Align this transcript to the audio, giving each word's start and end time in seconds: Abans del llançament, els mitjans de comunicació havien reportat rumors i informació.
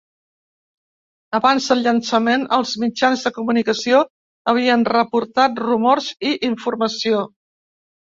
Abans 1.39 1.67
del 1.73 1.83
llançament, 1.87 2.47
els 2.57 2.73
mitjans 2.85 3.27
de 3.29 3.33
comunicació 3.37 4.03
havien 4.55 4.89
reportat 4.95 5.65
rumors 5.69 6.13
i 6.33 6.37
informació. 6.55 7.27